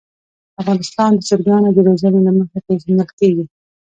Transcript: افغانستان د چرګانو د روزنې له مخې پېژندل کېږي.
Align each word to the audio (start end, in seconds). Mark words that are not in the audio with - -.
افغانستان 0.61 1.11
د 1.15 1.19
چرګانو 1.29 1.69
د 1.73 1.79
روزنې 1.87 2.19
له 2.25 2.31
مخې 2.37 2.59
پېژندل 2.65 3.09
کېږي. 3.19 3.45